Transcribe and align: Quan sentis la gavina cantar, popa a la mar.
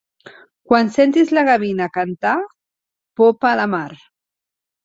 Quan 0.71 0.89
sentis 0.95 1.33
la 1.37 1.43
gavina 1.49 1.89
cantar, 1.99 2.33
popa 3.23 3.53
a 3.55 3.61
la 3.63 3.69
mar. 3.75 3.89